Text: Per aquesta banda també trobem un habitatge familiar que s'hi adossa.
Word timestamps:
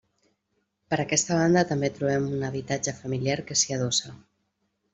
Per 0.93 0.97
aquesta 1.03 1.37
banda 1.41 1.63
també 1.73 1.91
trobem 1.99 2.25
un 2.39 2.47
habitatge 2.49 2.97
familiar 3.03 3.39
que 3.51 3.59
s'hi 3.63 3.77
adossa. 3.79 4.19